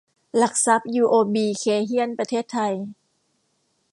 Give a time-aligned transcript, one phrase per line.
[0.37, 2.73] หลักทรัพย์ ยูโอบี เคย์เฮียน ประเทศไทย